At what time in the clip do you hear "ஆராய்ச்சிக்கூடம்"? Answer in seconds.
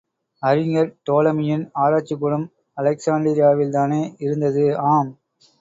1.81-2.47